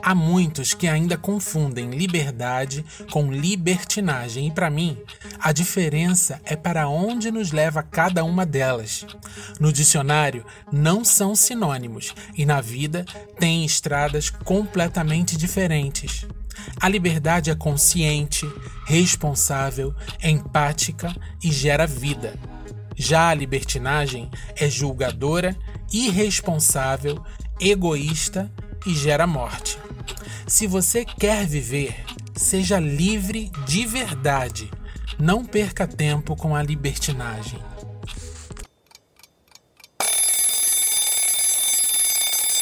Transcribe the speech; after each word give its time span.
Há 0.00 0.14
muitos 0.14 0.74
que 0.74 0.86
ainda 0.86 1.16
confundem 1.16 1.90
liberdade 1.90 2.84
com 3.10 3.32
libertinagem, 3.32 4.46
e 4.46 4.50
para 4.50 4.70
mim, 4.70 4.96
a 5.40 5.52
diferença 5.52 6.40
é 6.44 6.54
para 6.54 6.88
onde 6.88 7.30
nos 7.30 7.50
leva 7.50 7.82
cada 7.82 8.24
uma 8.24 8.46
delas. 8.46 9.04
No 9.58 9.72
dicionário, 9.72 10.44
não 10.72 11.04
são 11.04 11.34
sinônimos, 11.34 12.14
e 12.36 12.46
na 12.46 12.60
vida 12.60 13.04
têm 13.38 13.64
estradas 13.64 14.30
completamente 14.30 15.36
diferentes. 15.36 16.26
A 16.80 16.88
liberdade 16.88 17.50
é 17.50 17.54
consciente, 17.54 18.48
responsável, 18.86 19.94
empática 20.22 21.14
e 21.42 21.50
gera 21.50 21.86
vida. 21.86 22.34
Já 22.96 23.28
a 23.28 23.34
libertinagem 23.34 24.30
é 24.56 24.68
julgadora, 24.68 25.56
irresponsável, 25.92 27.22
egoísta 27.60 28.50
e 28.86 28.94
gera 28.94 29.26
morte. 29.26 29.78
Se 30.46 30.66
você 30.66 31.04
quer 31.04 31.46
viver, 31.46 32.04
seja 32.34 32.78
livre 32.78 33.50
de 33.66 33.84
verdade. 33.84 34.70
Não 35.18 35.44
perca 35.44 35.86
tempo 35.86 36.36
com 36.36 36.54
a 36.54 36.62
libertinagem. 36.62 37.58